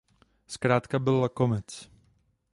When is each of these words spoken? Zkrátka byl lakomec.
Zkrátka 0.47 0.99
byl 0.99 1.19
lakomec. 1.19 1.89